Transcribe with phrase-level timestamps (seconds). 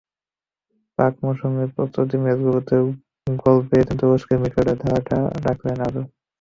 [0.99, 2.83] প্রাক-মৌসুম প্রস্তুতি ম্যাচগুলোতেও
[3.39, 6.03] গোল পেয়েছেন তুরস্কের মিডফিল্ডার, ধারাটা ধরে রাখলেন আজও।